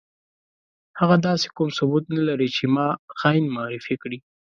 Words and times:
هغه 0.99 1.15
داسې 1.27 1.47
کوم 1.55 1.69
ثبوت 1.77 2.05
نه 2.15 2.21
لري 2.29 2.49
چې 2.55 2.63
ما 2.75 2.87
خاين 3.19 3.45
معرفي 3.55 3.95
کړي. 4.03 4.17